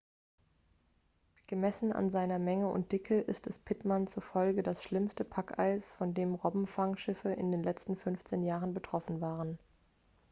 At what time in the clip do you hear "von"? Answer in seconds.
5.93-6.15